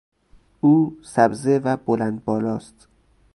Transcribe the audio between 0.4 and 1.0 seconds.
او